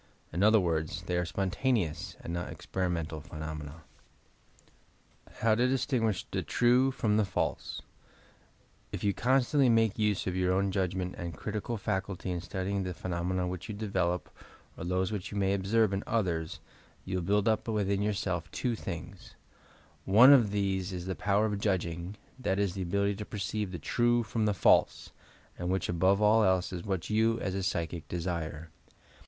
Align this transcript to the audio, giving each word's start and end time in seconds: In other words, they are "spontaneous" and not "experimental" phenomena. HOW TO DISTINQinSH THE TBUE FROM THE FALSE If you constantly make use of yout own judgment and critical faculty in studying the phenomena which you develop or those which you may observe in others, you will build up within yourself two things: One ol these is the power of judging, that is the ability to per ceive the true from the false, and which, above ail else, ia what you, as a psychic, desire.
In 0.33 0.41
other 0.41 0.59
words, 0.59 1.03
they 1.03 1.15
are 1.15 1.25
"spontaneous" 1.25 2.15
and 2.21 2.33
not 2.33 2.49
"experimental" 2.51 3.21
phenomena. 3.21 3.83
HOW 5.41 5.53
TO 5.53 5.67
DISTINQinSH 5.67 6.25
THE 6.31 6.41
TBUE 6.41 6.91
FROM 6.91 7.17
THE 7.17 7.23
FALSE 7.23 7.83
If 8.91 9.03
you 9.03 9.13
constantly 9.13 9.69
make 9.69 9.99
use 9.99 10.25
of 10.25 10.33
yout 10.33 10.49
own 10.53 10.71
judgment 10.71 11.13
and 11.19 11.37
critical 11.37 11.77
faculty 11.77 12.31
in 12.31 12.41
studying 12.41 12.81
the 12.81 12.95
phenomena 12.95 13.45
which 13.47 13.69
you 13.69 13.75
develop 13.75 14.31
or 14.75 14.85
those 14.85 15.11
which 15.11 15.31
you 15.31 15.37
may 15.37 15.53
observe 15.53 15.93
in 15.93 16.03
others, 16.07 16.61
you 17.05 17.17
will 17.17 17.21
build 17.23 17.47
up 17.47 17.67
within 17.67 18.01
yourself 18.01 18.49
two 18.49 18.75
things: 18.75 19.35
One 20.05 20.33
ol 20.33 20.41
these 20.41 20.91
is 20.91 21.05
the 21.05 21.13
power 21.13 21.45
of 21.45 21.59
judging, 21.59 22.15
that 22.39 22.57
is 22.57 22.73
the 22.73 22.81
ability 22.81 23.17
to 23.17 23.25
per 23.25 23.37
ceive 23.37 23.71
the 23.71 23.77
true 23.77 24.23
from 24.23 24.45
the 24.47 24.55
false, 24.55 25.11
and 25.59 25.69
which, 25.69 25.87
above 25.89 26.21
ail 26.21 26.41
else, 26.41 26.73
ia 26.73 26.79
what 26.79 27.11
you, 27.11 27.39
as 27.39 27.53
a 27.53 27.61
psychic, 27.61 28.07
desire. 28.07 28.71